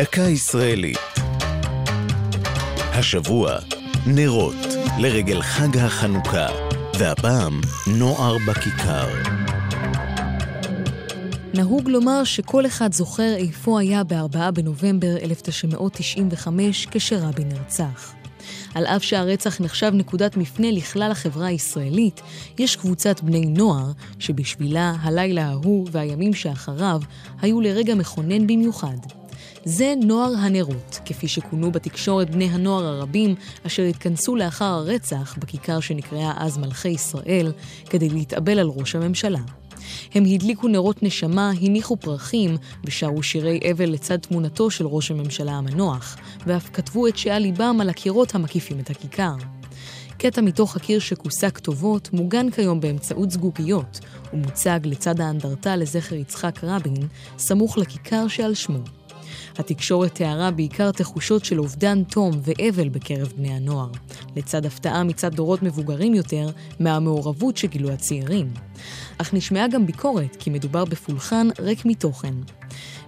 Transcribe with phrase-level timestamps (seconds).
[0.00, 0.98] דקה ישראלית.
[2.78, 3.56] השבוע,
[4.06, 4.54] נרות
[4.98, 6.46] לרגל חג החנוכה,
[6.98, 9.08] והפעם, נוער בכיכר.
[11.54, 18.14] נהוג לומר שכל אחד זוכר איפה היה ב-4 בנובמבר 1995 כשרבין נרצח.
[18.74, 22.20] על אף שהרצח נחשב נקודת מפנה לכלל החברה הישראלית,
[22.58, 27.00] יש קבוצת בני נוער שבשבילה הלילה ההוא והימים שאחריו
[27.42, 29.19] היו לרגע מכונן במיוחד.
[29.64, 33.34] זה נוער הנרות, כפי שכונו בתקשורת בני הנוער הרבים
[33.66, 37.52] אשר התכנסו לאחר הרצח בכיכר שנקראה אז מלכי ישראל,
[37.90, 39.40] כדי להתאבל על ראש הממשלה.
[40.14, 46.16] הם הדליקו נרות נשמה, הניחו פרחים ושרו שירי אבל לצד תמונתו של ראש הממשלה המנוח,
[46.46, 49.34] ואף כתבו את שעל ליבם על הקירות המקיפים את הכיכר.
[50.18, 54.00] קטע מתוך הקיר שכוסה כתובות מוגן כיום באמצעות זגוגיות,
[54.32, 57.08] ומוצג לצד האנדרטה לזכר יצחק רבין,
[57.38, 58.99] סמוך לכיכר שעל שמו.
[59.58, 63.90] התקשורת תיארה בעיקר תחושות של אובדן תום ואבל בקרב בני הנוער,
[64.36, 66.46] לצד הפתעה מצד דורות מבוגרים יותר
[66.80, 68.50] מהמעורבות שגילו הצעירים.
[69.18, 72.34] אך נשמעה גם ביקורת כי מדובר בפולחן ריק מתוכן.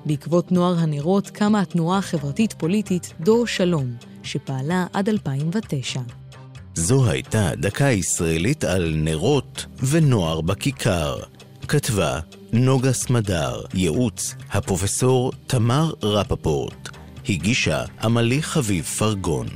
[0.06, 3.86] בעקבות נוער הנרות קמה התנועה החברתית-פוליטית דור שלום,
[4.22, 6.00] שפעלה עד 2009.
[6.74, 11.16] זו הייתה דקה ישראלית על נרות ונוער בכיכר.
[11.68, 12.20] כתבה
[12.54, 16.88] נוגה סמדר, ייעוץ הפרופסור תמר רפפורט,
[17.28, 19.46] הגישה עמלי חביב פרגון.